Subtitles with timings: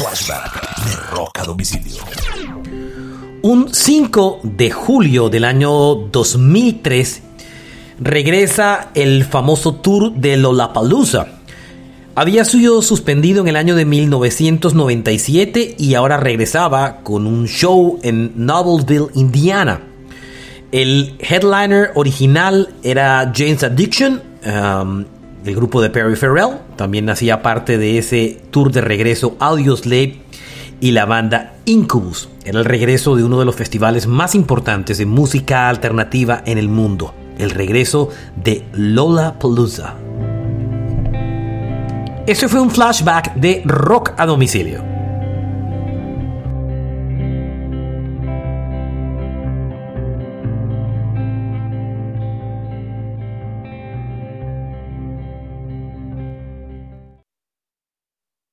[0.00, 2.00] Flashback de.
[3.42, 7.22] Un 5 de julio del año 2003
[8.00, 11.26] regresa el famoso tour de Lollapalooza.
[12.14, 18.32] Había sido suspendido en el año de 1997 y ahora regresaba con un show en
[18.46, 19.82] Noblesville, Indiana.
[20.72, 25.04] El headliner original era James Addiction, um,
[25.44, 26.58] el grupo de Perry Farrell.
[26.76, 30.20] También hacía parte de ese tour de regreso Audioslave
[30.80, 32.28] y la banda Incubus.
[32.44, 36.68] Era el regreso de uno de los festivales más importantes de música alternativa en el
[36.68, 37.14] mundo.
[37.38, 39.94] El regreso de Lola Palooza.
[42.26, 44.99] Ese fue un flashback de rock a domicilio.